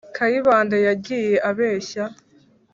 kayibanda 0.15 0.77
yagiye 0.87 1.35
abeshya 1.49 2.03